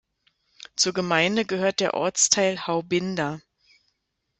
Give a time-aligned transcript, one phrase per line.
[0.75, 3.39] Zur Gemeinde gehört der Ortsteil Haubinda.